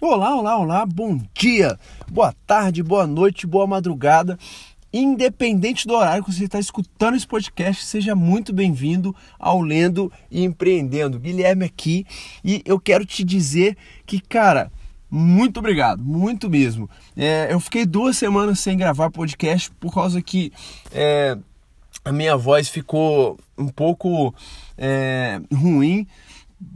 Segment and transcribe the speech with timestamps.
[0.00, 1.76] Olá, olá, olá, bom dia,
[2.08, 4.38] boa tarde, boa noite, boa madrugada.
[4.92, 10.44] Independente do horário que você está escutando esse podcast, seja muito bem-vindo ao Lendo e
[10.44, 11.18] Empreendendo.
[11.18, 12.06] Guilherme aqui
[12.44, 13.76] e eu quero te dizer
[14.06, 14.70] que, cara,
[15.10, 16.88] muito obrigado, muito mesmo.
[17.16, 20.52] É, eu fiquei duas semanas sem gravar podcast por causa que
[20.92, 21.36] é,
[22.04, 24.32] a minha voz ficou um pouco
[24.76, 26.06] é, ruim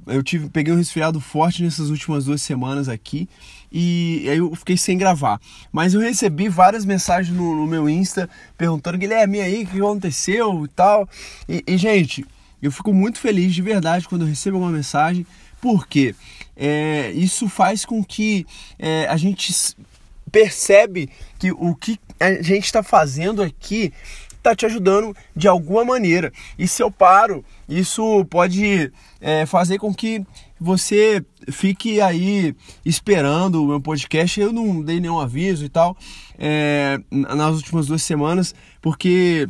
[0.06, 3.28] eu tive, peguei um resfriado forte nessas últimas duas semanas aqui
[3.72, 5.40] e aí eu fiquei sem gravar.
[5.72, 10.64] Mas eu recebi várias mensagens no, no meu Insta perguntando, Guilherme, aí, o que aconteceu
[10.64, 11.08] e tal.
[11.48, 12.24] E, e, gente,
[12.60, 15.26] eu fico muito feliz de verdade quando eu recebo uma mensagem,
[15.60, 16.14] porque
[16.54, 18.46] é, isso faz com que
[18.78, 19.74] é, a gente
[20.30, 21.08] percebe
[21.38, 23.92] que o que a gente está fazendo aqui
[24.42, 26.32] está te ajudando de alguma maneira.
[26.58, 30.24] E se eu paro, isso pode é, fazer com que
[30.60, 34.40] você fique aí esperando o meu podcast.
[34.40, 35.96] Eu não dei nenhum aviso e tal
[36.38, 39.48] é, nas últimas duas semanas, porque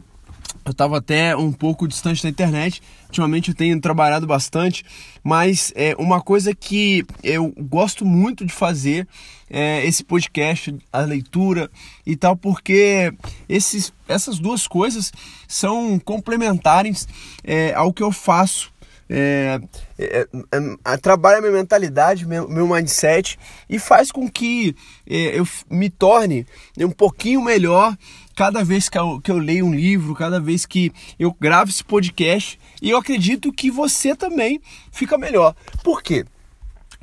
[0.65, 2.83] eu estava até um pouco distante da internet.
[3.09, 4.85] Ultimamente eu tenho trabalhado bastante,
[5.23, 9.07] mas é uma coisa que eu gosto muito de fazer
[9.55, 11.71] é esse podcast, a leitura
[12.07, 13.13] e tal, porque
[13.47, 15.13] esses, essas duas coisas
[15.47, 17.07] são complementares
[17.45, 18.73] é, ao que eu faço
[19.15, 19.61] é,
[19.99, 23.39] é, é, trabalha minha mentalidade, meu, meu, mindset
[23.69, 24.75] e faz com que
[25.07, 26.47] é, eu me torne
[26.79, 27.95] um pouquinho melhor
[28.35, 31.85] cada vez que eu, que eu leio um livro, cada vez que eu gravo esse
[31.85, 32.59] podcast.
[32.81, 35.55] E eu acredito que você também fica melhor.
[35.85, 36.25] Por quê?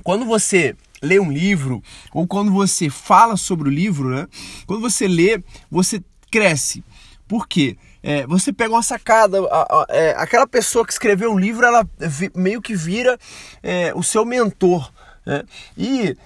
[0.04, 4.28] Quando você lê um livro ou quando você fala sobre o livro, né?
[4.66, 6.02] Quando você lê, você
[6.32, 6.84] cresce.
[7.28, 7.78] Por quê?
[8.02, 11.88] É, você pega uma sacada, a, a, é, aquela pessoa que escreveu um livro, ela
[12.36, 13.18] meio que vira
[13.62, 14.92] é, o seu mentor.
[15.26, 15.44] Né?
[15.78, 16.18] E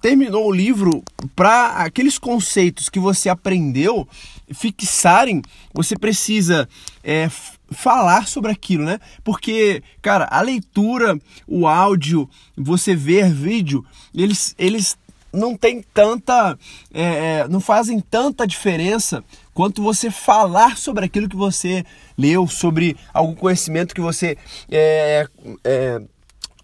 [0.00, 1.02] terminou o livro
[1.34, 4.06] para aqueles conceitos que você aprendeu
[4.54, 5.42] fixarem,
[5.74, 6.68] você precisa
[7.02, 7.28] é,
[7.72, 9.00] falar sobre aquilo, né?
[9.24, 14.96] Porque, cara, a leitura, o áudio, você ver vídeo, eles, eles
[15.36, 16.58] não tem tanta,
[16.92, 21.84] é, é, não fazem tanta diferença quanto você falar sobre aquilo que você
[22.16, 24.36] leu, sobre algum conhecimento que você
[24.70, 25.28] é,
[25.62, 26.00] é,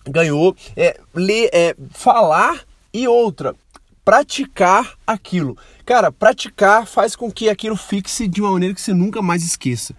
[0.08, 3.54] ganhou, é, ler, é, falar e outra,
[4.04, 5.56] praticar aquilo.
[5.84, 9.94] Cara, praticar faz com que aquilo fixe de uma maneira que você nunca mais esqueça.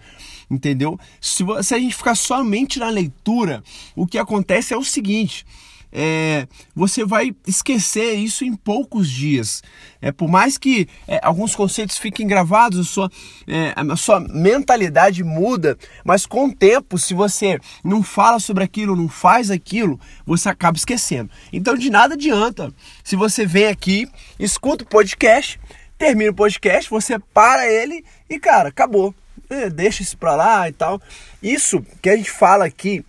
[0.50, 0.98] Entendeu?
[1.20, 3.62] Se, se a gente ficar somente na leitura,
[3.96, 5.46] o que acontece é o seguinte:
[5.94, 9.62] é, você vai esquecer isso em poucos dias.
[10.02, 13.10] É, por mais que é, alguns conceitos fiquem gravados, a sua,
[13.46, 18.96] é, a sua mentalidade muda, mas com o tempo, se você não fala sobre aquilo,
[18.96, 21.30] não faz aquilo, você acaba esquecendo.
[21.52, 25.60] Então de nada adianta se você vem aqui, escuta o podcast,
[25.96, 29.14] termina o podcast, você para ele e, cara, acabou.
[29.48, 31.00] É, deixa isso para lá e tal.
[31.42, 33.04] Isso que a gente fala aqui,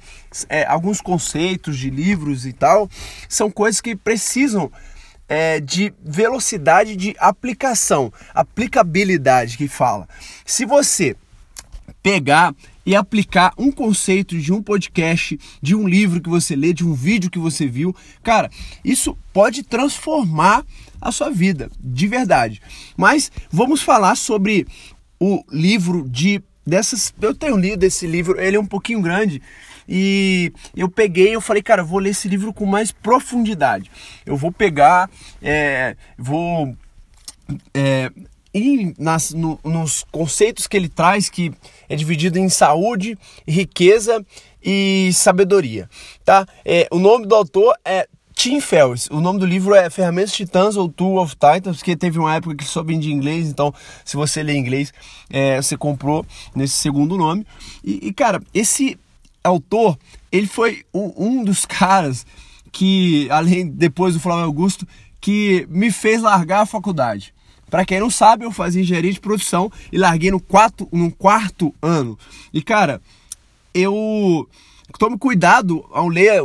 [0.49, 2.89] é, alguns conceitos de livros e tal,
[3.29, 4.71] são coisas que precisam
[5.27, 10.07] é, de velocidade de aplicação, aplicabilidade que fala.
[10.45, 11.15] Se você
[12.01, 12.53] pegar
[12.85, 16.93] e aplicar um conceito de um podcast, de um livro que você lê, de um
[16.93, 18.49] vídeo que você viu, cara,
[18.83, 20.63] isso pode transformar
[21.01, 22.61] a sua vida, de verdade.
[22.95, 24.67] Mas vamos falar sobre
[25.19, 27.13] o livro de dessas.
[27.21, 29.41] Eu tenho lido esse livro, ele é um pouquinho grande.
[29.87, 33.91] E eu peguei eu falei, cara, vou ler esse livro com mais profundidade.
[34.25, 35.09] Eu vou pegar,
[35.41, 36.75] é, vou
[37.73, 38.11] é,
[38.53, 41.51] ir nas, no, nos conceitos que ele traz, que
[41.89, 44.25] é dividido em saúde, riqueza
[44.63, 45.89] e sabedoria.
[46.23, 46.45] Tá?
[46.63, 49.07] É, o nome do autor é Tim Ferriss.
[49.09, 52.55] O nome do livro é Ferramentas Titãs ou Tool of Titans, porque teve uma época
[52.55, 54.93] que só vendia inglês, então se você lê inglês,
[55.29, 57.45] é, você comprou nesse segundo nome.
[57.83, 58.97] E, e, cara, esse
[59.45, 59.97] autor,
[60.31, 62.25] ele foi um dos caras
[62.71, 64.87] que, além depois do Flávio Augusto,
[65.21, 67.33] que me fez largar a faculdade.
[67.69, 71.73] Para quem não sabe, eu fazia engenharia de produção e larguei no, quarto, no quarto
[71.81, 72.17] ano.
[72.53, 73.01] E cara,
[73.73, 74.47] eu
[74.93, 76.41] tome cuidado ao ler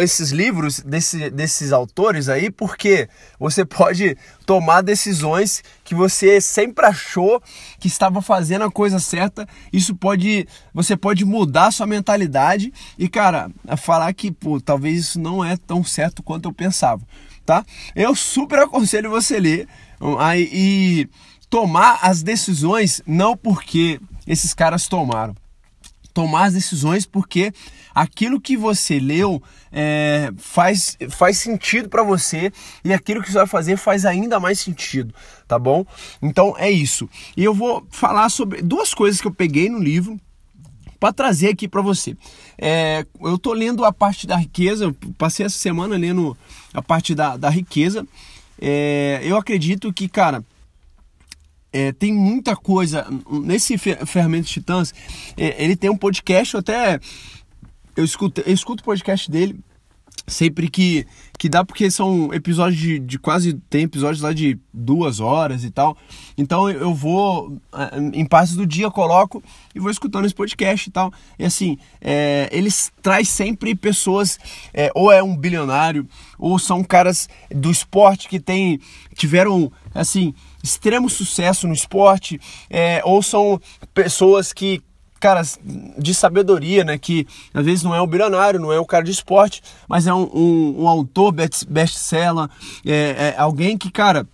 [0.00, 3.08] esses livros desse, desses autores aí, porque
[3.38, 4.16] você pode
[4.46, 7.42] tomar decisões que você sempre achou
[7.78, 9.46] que estava fazendo a coisa certa.
[9.72, 15.44] Isso pode, você pode mudar sua mentalidade e, cara, falar que, pô, talvez isso não
[15.44, 17.02] é tão certo quanto eu pensava,
[17.44, 17.64] tá?
[17.94, 19.68] Eu super aconselho você ler
[20.18, 21.08] aí, e
[21.48, 25.34] tomar as decisões não porque esses caras tomaram
[26.12, 27.52] tomar as decisões porque
[27.94, 29.42] aquilo que você leu
[29.72, 32.52] é, faz, faz sentido para você
[32.84, 35.14] e aquilo que você vai fazer faz ainda mais sentido,
[35.46, 35.84] tá bom?
[36.20, 37.08] Então é isso.
[37.36, 40.18] E eu vou falar sobre duas coisas que eu peguei no livro
[40.98, 42.14] para trazer aqui para você.
[42.58, 46.36] É, eu tô lendo a parte da riqueza, eu passei essa semana lendo
[46.74, 48.06] a parte da, da riqueza.
[48.60, 50.44] É, eu acredito que, cara,
[51.72, 53.06] é, tem muita coisa.
[53.30, 54.92] Nesse Ferramenta Titãs,
[55.36, 57.00] é, ele tem um podcast, até.
[57.96, 59.58] Eu escuto, eu escuto o podcast dele
[60.26, 61.06] sempre que,
[61.38, 63.54] que dá, porque são episódios de, de, quase.
[63.68, 65.96] Tem episódios lá de duas horas e tal.
[66.36, 69.42] Então eu vou, é, em partes do dia, coloco
[69.74, 71.12] e vou escutando esse podcast e tal.
[71.38, 74.38] E assim, é, eles traz sempre pessoas,
[74.72, 76.08] é, ou é um bilionário,
[76.38, 78.80] ou são caras do esporte que tem,
[79.14, 83.60] tiveram, assim extremo sucesso no esporte, é, ou são
[83.94, 84.82] pessoas que,
[85.20, 85.58] caras
[85.98, 86.98] de sabedoria, né?
[86.98, 90.14] Que às vezes não é um bilionário, não é um cara de esporte, mas é
[90.14, 92.48] um, um, um autor best-seller,
[92.86, 94.26] é, é, alguém que, cara,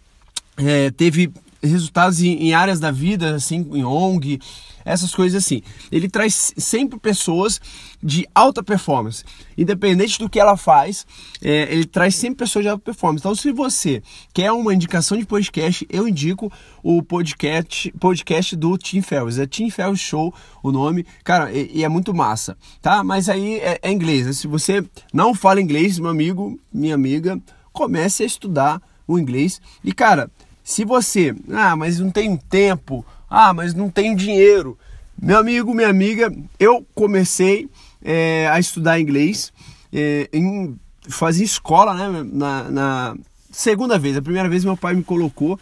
[0.56, 1.32] é, teve
[1.62, 4.41] resultados em, em, áreas da vida, assim, em ONG,
[4.85, 5.62] essas coisas assim.
[5.91, 7.61] Ele traz sempre pessoas
[8.03, 9.25] de alta performance,
[9.58, 11.05] independente do que ela faz,
[11.43, 13.20] é, ele traz sempre pessoas de alta performance.
[13.20, 19.03] Então, se você quer uma indicação de podcast, eu indico o podcast, podcast do Tim
[19.03, 19.38] Ferriss.
[19.38, 20.32] É Tim Ferriss Show
[20.62, 23.03] o nome, cara, e, e é muito massa, tá?
[23.03, 24.26] Mas aí é, é inglês.
[24.26, 24.32] Né?
[24.32, 27.41] Se você não fala inglês, meu amigo, minha amiga,
[27.73, 29.61] comece a estudar o inglês.
[29.85, 30.31] E, cara,
[30.66, 34.76] se você, ah, mas não tenho tempo, ah, mas não tenho dinheiro.
[35.16, 37.70] Meu amigo, minha amiga, eu comecei
[38.02, 39.52] é, a estudar inglês,
[39.92, 40.76] é, em,
[41.08, 42.28] fazia escola, né?
[42.32, 43.16] Na, na,
[43.52, 45.56] segunda vez, a primeira vez meu pai me colocou,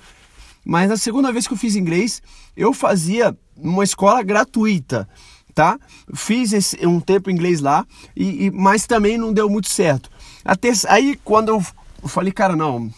[0.65, 2.23] mas na segunda vez que eu fiz inglês,
[2.57, 5.07] eu fazia uma escola gratuita,
[5.55, 5.79] tá?
[6.15, 7.87] Fiz esse, um tempo inglês lá,
[8.17, 10.11] e, e, mas também não deu muito certo.
[10.43, 11.63] Até, aí quando eu,
[12.03, 12.91] eu falei, cara, não,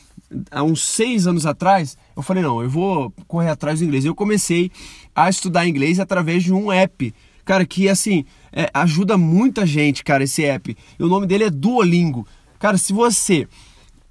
[0.50, 4.04] há uns seis anos atrás, eu falei, não, eu vou correr atrás do inglês.
[4.04, 4.70] Eu comecei
[5.14, 7.14] a estudar inglês através de um app,
[7.44, 10.76] cara, que assim, é, ajuda muita gente, cara, esse app.
[10.98, 12.26] E o nome dele é Duolingo.
[12.58, 13.46] Cara, se você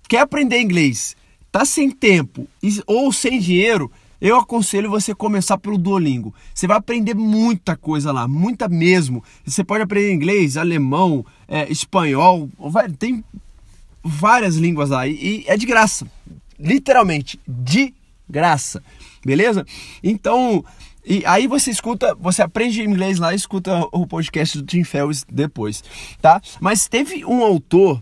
[0.07, 1.15] quer aprender inglês,
[1.51, 2.47] tá sem tempo
[2.85, 3.91] ou sem dinheiro,
[4.21, 6.33] eu aconselho você começar pelo Duolingo.
[6.53, 9.23] Você vai aprender muita coisa lá, muita mesmo.
[9.45, 12.49] Você pode aprender inglês, alemão, é, espanhol,
[12.97, 13.23] tem
[14.05, 16.05] várias línguas lá e, e é de graça,
[16.59, 17.91] literalmente de
[18.29, 18.83] graça,
[19.25, 19.65] beleza?
[20.03, 20.63] Então,
[21.03, 25.25] e aí você escuta, você aprende inglês lá e escuta o podcast do Tim Ferriss
[25.27, 25.83] depois,
[26.21, 26.39] tá?
[26.59, 27.99] Mas teve um autor,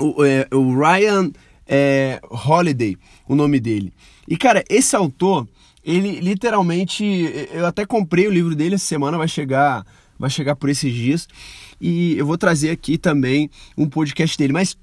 [0.00, 1.30] o, é, o Ryan
[1.66, 2.96] é, Holiday,
[3.28, 3.92] o nome dele.
[4.26, 5.46] E cara, esse autor,
[5.84, 7.04] ele literalmente,
[7.52, 9.86] eu até comprei o livro dele essa semana, vai chegar,
[10.18, 11.28] vai chegar por esses dias.
[11.80, 14.76] E eu vou trazer aqui também um podcast dele, mas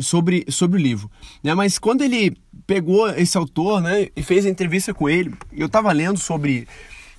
[0.00, 1.10] sobre, sobre o livro.
[1.42, 1.54] Né?
[1.54, 2.36] Mas quando ele
[2.66, 6.66] pegou esse autor né, e fez a entrevista com ele, eu estava lendo sobre,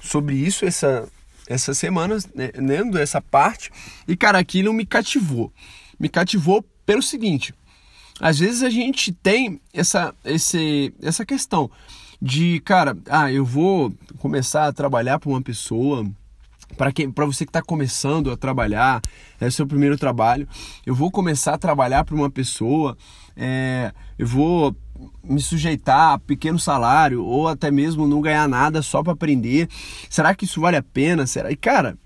[0.01, 1.07] sobre isso essa,
[1.47, 3.71] essa semana, né, lendo essa parte,
[4.07, 5.51] e cara, aquilo me cativou.
[5.99, 7.53] Me cativou pelo seguinte:
[8.19, 11.69] às vezes a gente tem essa, esse, essa questão
[12.21, 16.05] de, cara, ah, eu vou começar a trabalhar para uma pessoa
[16.81, 19.03] para quem para você que está começando a trabalhar
[19.39, 20.47] é o seu primeiro trabalho
[20.83, 22.97] eu vou começar a trabalhar para uma pessoa
[23.37, 24.75] é, eu vou
[25.23, 29.67] me sujeitar a pequeno salário ou até mesmo não ganhar nada só para aprender.
[30.09, 31.27] Será que isso vale a pena?
[31.27, 31.51] Será?
[31.51, 32.00] E cara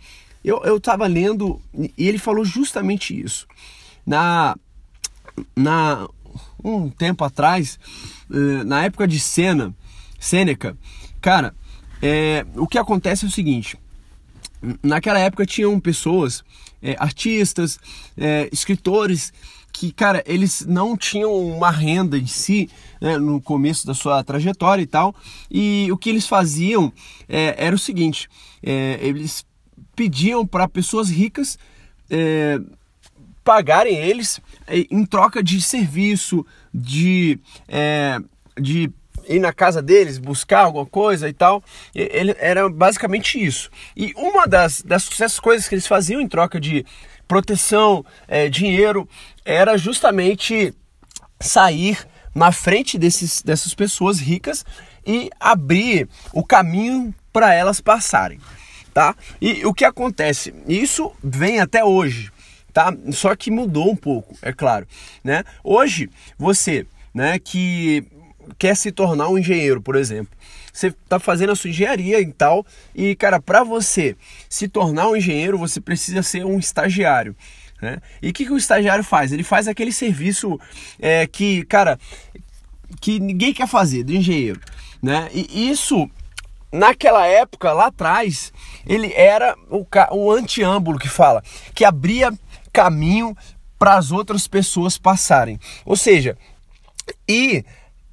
[0.43, 3.47] eu eu estava lendo e ele falou justamente isso.
[4.05, 4.57] Na
[5.55, 6.05] na
[6.61, 7.79] um tempo atrás
[8.29, 9.73] eh, na época de Sena
[10.19, 10.77] Sêneca
[11.21, 11.55] cara
[12.01, 13.77] é, o que acontece é o seguinte
[14.83, 16.43] naquela época tinham pessoas,
[16.81, 17.79] é, artistas,
[18.17, 19.33] é, escritores
[19.75, 22.69] que, cara, eles não tinham uma renda em si
[23.01, 25.13] né, no começo da sua trajetória e tal.
[25.51, 26.93] E o que eles faziam
[27.27, 28.29] é, era o seguinte:
[28.63, 29.45] é, eles
[29.95, 31.57] pediam para pessoas ricas
[32.09, 32.59] é,
[33.43, 37.39] pagarem eles é, em troca de serviço, de,
[38.59, 38.91] de
[39.27, 41.63] ir na casa deles, buscar alguma coisa e tal.
[41.93, 43.69] Ele, era basicamente isso.
[43.95, 46.85] E uma das, das coisas que eles faziam em troca de
[47.27, 49.07] proteção, é, dinheiro,
[49.43, 50.73] era justamente
[51.39, 51.97] sair
[52.33, 54.65] na frente desses, dessas pessoas ricas
[55.05, 58.39] e abrir o caminho para elas passarem,
[58.93, 59.15] tá?
[59.41, 60.53] E o que acontece?
[60.67, 62.31] Isso vem até hoje,
[62.73, 62.93] tá?
[63.11, 64.87] Só que mudou um pouco, é claro,
[65.23, 65.43] né?
[65.63, 68.05] Hoje você, né, que
[68.57, 70.35] quer se tornar um engenheiro, por exemplo.
[70.71, 74.15] Você está fazendo a sua engenharia e tal, e cara, para você
[74.49, 77.35] se tornar um engenheiro, você precisa ser um estagiário.
[77.81, 77.99] Né?
[78.21, 79.31] E o que, que o estagiário faz?
[79.31, 80.59] Ele faz aquele serviço
[80.99, 81.99] é, que, cara,
[82.99, 84.59] que ninguém quer fazer do engenheiro.
[85.01, 85.29] Né?
[85.33, 86.09] E isso,
[86.71, 88.51] naquela época, lá atrás,
[88.85, 92.33] ele era o, o antiâmbulo que fala, que abria
[92.73, 93.35] caminho
[93.77, 95.59] para as outras pessoas passarem.
[95.85, 96.37] Ou seja,
[97.27, 97.63] e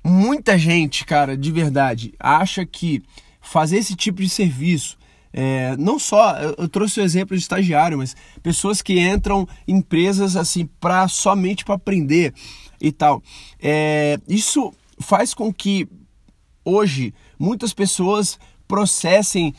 [0.04, 3.02] muita gente, cara, de verdade, acha que
[3.40, 4.96] fazer esse tipo de serviço
[5.32, 10.36] é, não só, eu, trouxe o exemplo de estagiário, mas pessoas que entram em empresas
[10.36, 12.34] assim para somente para aprender
[12.80, 13.22] e tal.
[13.60, 15.88] É, isso faz com que
[16.64, 18.38] hoje muitas pessoas
[18.72, 19.54] processem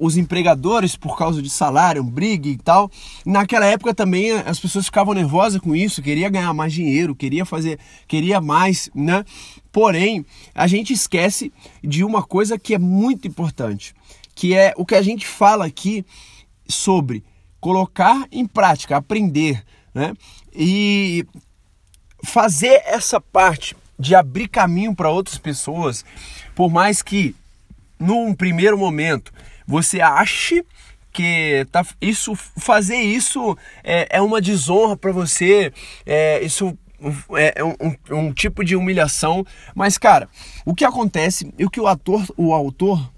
[0.00, 2.90] os empregadores por causa de salário, briga e tal.
[3.24, 7.78] Naquela época também as pessoas ficavam nervosas com isso, queria ganhar mais dinheiro, queria fazer,
[8.08, 9.24] queria mais, né?
[9.70, 13.94] Porém, a gente esquece de uma coisa que é muito importante
[14.34, 16.04] que é o que a gente fala aqui
[16.68, 17.24] sobre
[17.60, 20.12] colocar em prática, aprender, né?
[20.52, 21.24] E
[22.24, 26.04] fazer essa parte de abrir caminho para outras pessoas,
[26.54, 27.34] por mais que
[27.98, 29.32] num primeiro momento
[29.66, 30.64] você ache
[31.12, 35.72] que tá, isso fazer isso é, é uma desonra para você,
[36.04, 36.76] é, isso
[37.36, 40.28] é um, um, tipo de humilhação, mas cara,
[40.64, 43.10] o que acontece e o que o ator, o autor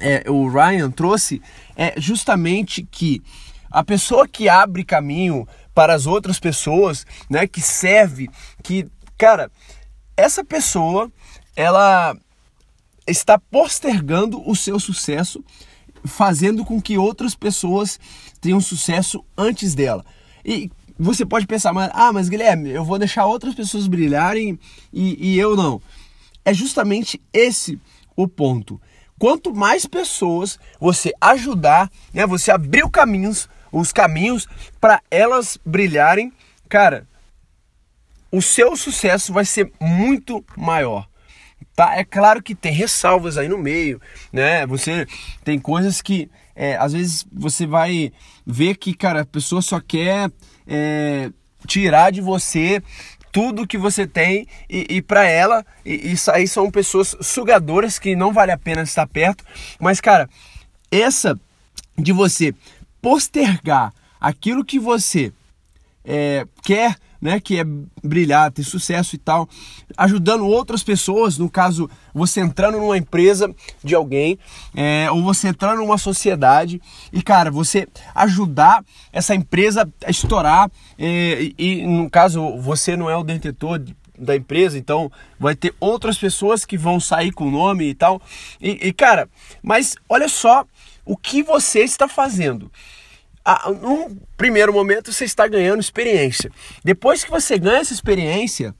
[0.00, 1.40] é, o Ryan trouxe
[1.76, 3.22] é justamente que
[3.70, 8.30] a pessoa que abre caminho para as outras pessoas, né, que serve,
[8.62, 8.86] que,
[9.18, 9.50] cara,
[10.16, 11.10] essa pessoa,
[11.56, 12.16] ela
[13.06, 15.44] está postergando o seu sucesso,
[16.04, 17.98] fazendo com que outras pessoas
[18.40, 20.04] tenham sucesso antes dela.
[20.44, 24.58] E você pode pensar, mas, ah, mas Guilherme, eu vou deixar outras pessoas brilharem
[24.92, 25.80] e, e eu não.
[26.44, 27.80] É justamente esse
[28.14, 28.80] o ponto.
[29.18, 34.46] Quanto mais pessoas você ajudar, né, você abrir caminhos, os caminhos
[34.80, 36.32] para elas brilharem,
[36.68, 37.06] cara,
[38.30, 41.08] o seu sucesso vai ser muito maior.
[41.74, 41.96] Tá?
[41.96, 44.00] É claro que tem ressalvas aí no meio,
[44.32, 44.64] né?
[44.66, 45.06] Você
[45.42, 48.12] tem coisas que é, às vezes você vai
[48.46, 50.30] ver que, cara, a pessoa só quer
[50.66, 51.30] é,
[51.66, 52.80] tirar de você
[53.32, 58.14] tudo que você tem e, e para ela, e, isso aí são pessoas sugadoras que
[58.14, 59.44] não vale a pena estar perto.
[59.80, 60.28] Mas, cara,
[60.88, 61.38] essa
[61.98, 62.54] de você
[63.02, 65.32] postergar aquilo que você
[66.04, 67.64] é, quer né, que é
[68.02, 69.48] brilhar, ter sucesso e tal,
[69.96, 73.52] ajudando outras pessoas, no caso, você entrando numa empresa
[73.82, 74.38] de alguém,
[74.76, 81.50] é, ou você entrando numa sociedade, e cara, você ajudar essa empresa a estourar, é,
[81.58, 83.82] e no caso, você não é o detentor
[84.18, 88.20] da empresa, então vai ter outras pessoas que vão sair com o nome e tal.
[88.60, 89.30] E, e cara,
[89.62, 90.66] mas olha só
[91.06, 92.70] o que você está fazendo
[93.44, 96.50] ah, num primeiro momento você está ganhando experiência.
[96.82, 98.74] Depois que você ganha essa experiência,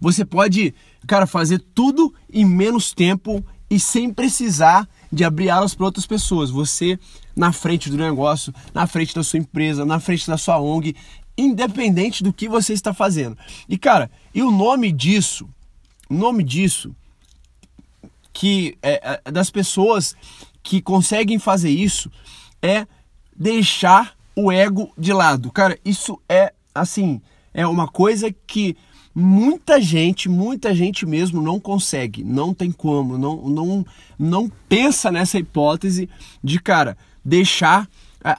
[0.00, 0.74] você pode,
[1.06, 6.50] cara, fazer tudo em menos tempo e sem precisar de abrir alas para outras pessoas.
[6.50, 6.98] Você
[7.36, 10.96] na frente do negócio, na frente da sua empresa, na frente da sua ONG,
[11.38, 13.38] independente do que você está fazendo.
[13.68, 15.48] E cara, e o nome disso,
[16.08, 16.94] o nome disso,
[18.32, 20.16] que é, é das pessoas
[20.62, 22.10] que conseguem fazer isso
[22.62, 22.86] é
[23.40, 25.50] deixar o ego de lado.
[25.50, 27.22] Cara, isso é assim,
[27.54, 28.76] é uma coisa que
[29.14, 33.86] muita gente, muita gente mesmo não consegue, não tem como, não não
[34.18, 36.08] não pensa nessa hipótese
[36.44, 37.88] de cara, deixar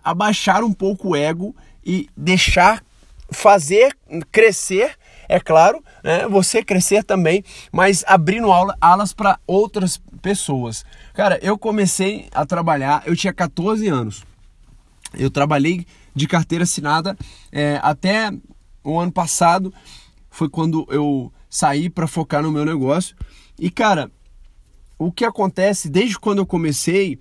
[0.04, 2.84] abaixar um pouco o ego e deixar
[3.32, 3.98] fazer
[4.32, 4.96] crescer,
[5.28, 6.28] é claro, né?
[6.28, 10.86] você crescer também, mas abrindo alas para outras pessoas.
[11.14, 14.24] Cara, eu comecei a trabalhar, eu tinha 14 anos.
[15.14, 17.18] Eu trabalhei de carteira assinada
[17.52, 18.32] é, até
[18.84, 19.74] o ano passado,
[20.30, 23.16] foi quando eu saí para focar no meu negócio.
[23.60, 24.12] E cara,
[24.98, 27.20] o que acontece desde quando eu comecei,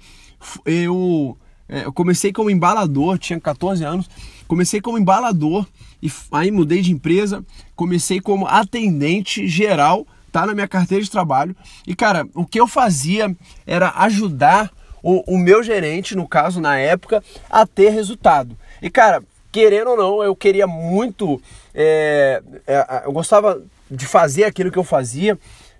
[0.64, 1.36] eu,
[1.68, 4.08] é, eu comecei como embalador, tinha 14 anos,
[4.46, 5.66] comecei como embalador
[6.02, 7.44] e aí mudei de empresa,
[7.74, 11.54] comecei como atendente geral, tá na minha carteira de trabalho.
[11.86, 14.70] E cara, o que eu fazia era ajudar
[15.02, 18.56] o, o meu gerente, no caso, na época, a ter resultado.
[18.82, 21.40] E, cara, querendo ou não, eu queria muito.
[21.74, 25.38] É, é, eu gostava de fazer aquilo que eu fazia,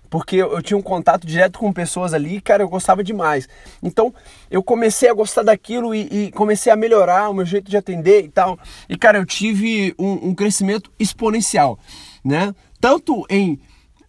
[0.09, 3.47] porque eu tinha um contato direto com pessoas ali cara, eu gostava demais.
[3.81, 4.13] Então,
[4.49, 8.25] eu comecei a gostar daquilo e, e, comecei a melhorar o meu jeito de atender
[8.25, 8.59] e tal.
[8.89, 11.79] E, cara, eu tive um, um crescimento exponencial,
[12.23, 12.53] né?
[12.79, 13.59] Tanto em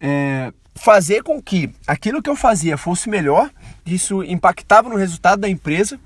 [0.01, 3.49] é, fazer com que aquilo que eu fazia fosse melhor,
[3.85, 5.99] isso impactava no resultado da empresa.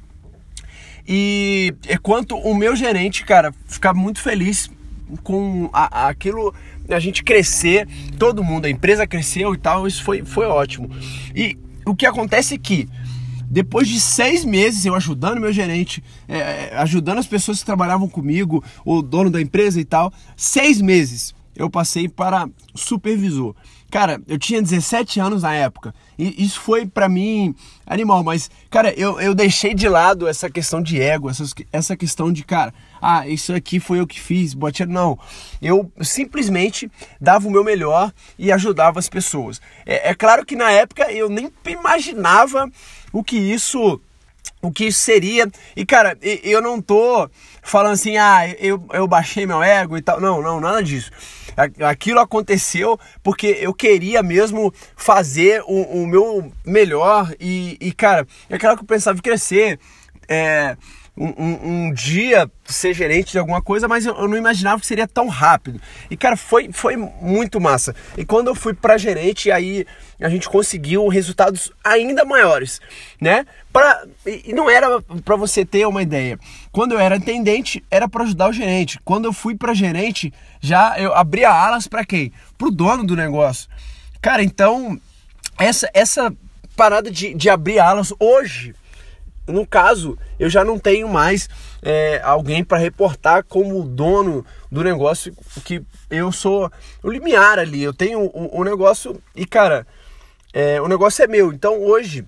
[1.07, 4.69] E enquanto o meu gerente, cara, ficava muito feliz
[5.23, 6.53] com a, aquilo,
[6.89, 7.87] a gente crescer,
[8.19, 10.89] todo mundo, a empresa cresceu e tal, isso foi, foi ótimo.
[11.33, 12.89] E o que acontece é que
[13.49, 18.09] depois de seis meses eu ajudando meu gerente, é, é, ajudando as pessoas que trabalhavam
[18.09, 23.55] comigo, o dono da empresa e tal, seis meses eu passei para supervisor.
[23.89, 25.93] Cara, eu tinha 17 anos na época.
[26.17, 30.81] E isso foi para mim animal, mas, cara, eu, eu deixei de lado essa questão
[30.81, 34.85] de ego, essa, essa questão de, cara, ah, isso aqui foi eu que fiz, bote
[34.85, 35.17] não.
[35.61, 36.91] Eu simplesmente
[37.21, 39.61] dava o meu melhor e ajudava as pessoas.
[39.85, 42.69] É, é claro que na época eu nem imaginava
[43.13, 44.01] o que isso
[44.61, 45.49] o que isso seria.
[45.75, 47.29] E cara, eu não tô
[47.61, 50.19] falando assim, ah, eu, eu baixei meu ego e tal.
[50.19, 51.11] Não, não, nada disso.
[51.83, 58.57] Aquilo aconteceu porque eu queria mesmo fazer o, o meu melhor e, e, cara, é
[58.57, 59.79] claro que eu pensava em crescer.
[60.29, 60.77] É,
[61.17, 65.07] um, um, dia ser gerente de alguma coisa, mas eu, eu, não imaginava que seria
[65.07, 65.81] tão rápido.
[66.11, 67.95] E cara, foi, foi muito massa.
[68.15, 69.85] E quando eu fui para gerente, aí
[70.21, 72.79] a gente conseguiu resultados ainda maiores,
[73.19, 73.45] né?
[73.73, 76.39] Pra, e não era para você ter uma ideia.
[76.71, 78.99] Quando eu era atendente, era para ajudar o gerente.
[79.03, 80.31] Quando eu fui para gerente,
[80.61, 82.31] já eu abria alas para quem?
[82.57, 83.67] Pro dono do negócio.
[84.21, 84.99] Cara, então
[85.57, 86.31] essa essa
[86.75, 88.75] parada de, de abrir alas hoje
[89.47, 91.49] no caso, eu já não tenho mais
[91.81, 97.81] é, alguém para reportar como dono do negócio, que eu sou o limiar ali.
[97.81, 99.87] Eu tenho o, o negócio e, cara,
[100.53, 101.51] é, o negócio é meu.
[101.53, 102.25] Então hoje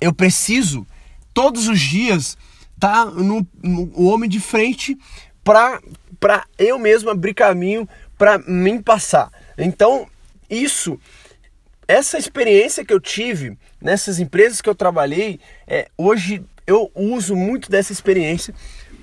[0.00, 0.86] eu preciso
[1.34, 2.36] todos os dias
[2.74, 4.96] estar tá no, no homem de frente
[5.44, 9.30] para eu mesmo abrir caminho para mim passar.
[9.58, 10.06] Então,
[10.48, 10.98] isso
[11.86, 17.70] essa experiência que eu tive nessas empresas que eu trabalhei, é, hoje eu uso muito
[17.70, 18.54] dessa experiência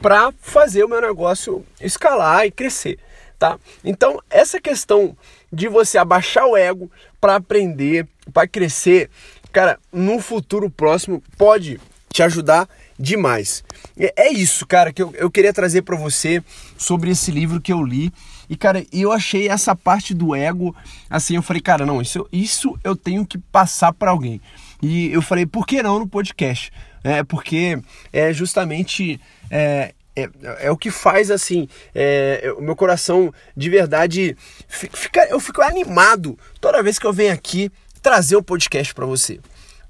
[0.01, 2.98] para fazer o meu negócio escalar e crescer,
[3.38, 3.59] tá?
[3.83, 5.15] Então, essa questão
[5.51, 9.09] de você abaixar o ego para aprender, para crescer,
[9.51, 11.79] cara, no futuro próximo pode
[12.11, 13.63] te ajudar demais.
[13.98, 16.44] É isso, cara, que eu, eu queria trazer para você
[16.77, 18.11] sobre esse livro que eu li.
[18.50, 20.75] E, cara, eu achei essa parte do ego,
[21.09, 24.42] assim, eu falei, cara, não, isso, isso eu tenho que passar para alguém.
[24.81, 26.72] E eu falei, por que não no podcast?
[27.03, 27.79] É, porque
[28.12, 34.35] é justamente é, é, é, o que faz assim é, o meu coração de verdade
[34.68, 39.05] fica eu fico animado toda vez que eu venho aqui trazer o um podcast para
[39.05, 39.40] você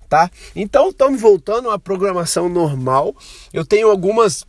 [0.08, 3.16] tá então estamos voltando à programação normal
[3.52, 4.46] eu tenho algumas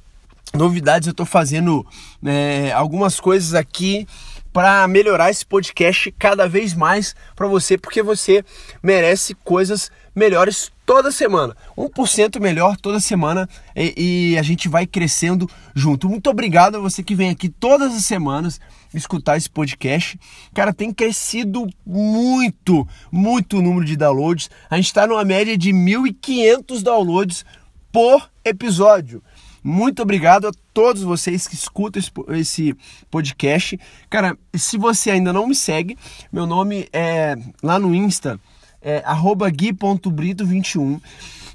[0.55, 1.87] novidades eu estou fazendo
[2.25, 4.07] é, algumas coisas aqui
[4.53, 8.45] para melhorar esse podcast cada vez mais para você, porque você
[8.83, 11.57] merece coisas melhores toda semana.
[11.77, 16.09] 1% melhor toda semana e, e, a gente vai crescendo junto.
[16.09, 18.61] Muito obrigado a você que vem aqui todas as semanas
[18.93, 20.19] escutar esse podcast.
[20.53, 24.51] Cara, tem crescido muito, muito o número de downloads.
[24.69, 27.45] A gente está numa média de 1.500 downloads
[27.93, 29.23] por episódio.
[29.63, 32.75] Muito obrigado a todos vocês que escutam esse
[33.11, 33.79] podcast.
[34.09, 35.99] Cara, se você ainda não me segue,
[36.33, 38.41] meu nome é lá no Insta,
[38.81, 39.03] é
[39.51, 41.01] gui.brito21.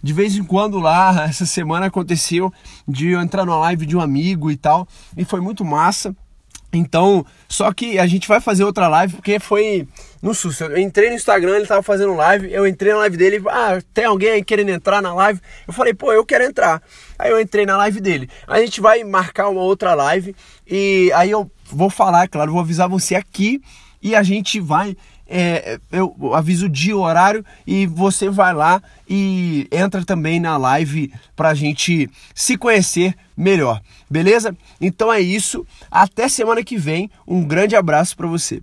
[0.03, 2.53] De vez em quando lá, essa semana aconteceu
[2.87, 4.87] de eu entrar numa live de um amigo e tal,
[5.17, 6.15] e foi muito massa.
[6.73, 9.87] Então, só que a gente vai fazer outra live porque foi
[10.21, 10.65] no susto.
[10.65, 14.05] Eu entrei no Instagram, ele tava fazendo live, eu entrei na live dele, ah, tem
[14.05, 15.39] alguém aí querendo entrar na live?
[15.67, 16.81] Eu falei, pô, eu quero entrar.
[17.17, 18.29] Aí eu entrei na live dele.
[18.47, 20.35] A gente vai marcar uma outra live
[20.67, 23.61] e aí eu vou falar, claro, vou avisar você aqui
[24.01, 24.95] e a gente vai
[25.27, 30.57] é, eu aviso o dia, o horário e você vai lá e entra também na
[30.57, 34.55] live para a gente se conhecer melhor, beleza?
[34.79, 38.61] Então é isso, até semana que vem, um grande abraço para você.